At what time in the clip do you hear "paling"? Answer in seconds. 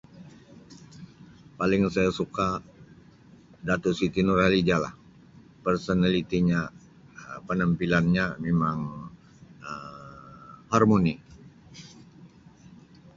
1.59-1.83